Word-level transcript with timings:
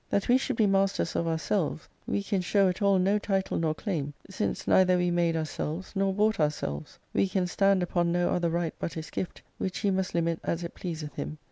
That 0.09 0.23
j' 0.23 0.29
we 0.29 0.37
should 0.39 0.55
be 0.55 0.65
masters 0.65 1.15
of 1.15 1.27
ourselves 1.27 1.87
we 2.07 2.23
can 2.23 2.41
show 2.41 2.67
at 2.67 2.81
all 2.81 2.97
no 2.97 3.19
/ 3.19 3.19
title 3.19 3.59
nor 3.59 3.75
claim, 3.75 4.15
since 4.27 4.67
neither 4.67 4.97
we 4.97 5.11
made 5.11 5.35
ourselves 5.35 5.93
nor 5.95 6.11
bought 6.11 6.39
ourselves; 6.39 6.97
we 7.13 7.27
can 7.27 7.45
stand 7.45 7.83
upon 7.83 8.11
no 8.11 8.31
other 8.31 8.49
right 8.49 8.73
but 8.79 8.93
his 8.95 9.11
gift, 9.11 9.43
which 9.59 9.77
he 9.77 9.91
must 9.91 10.15
limit 10.15 10.39
as 10.43 10.63
it 10.63 10.73
pleaseth 10.73 11.13
him. 11.17 11.37